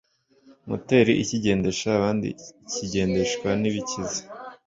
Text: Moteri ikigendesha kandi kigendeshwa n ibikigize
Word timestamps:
Moteri 0.69 1.13
ikigendesha 1.23 1.89
kandi 2.03 2.27
kigendeshwa 2.71 3.49
n 3.61 3.63
ibikigize 3.69 4.21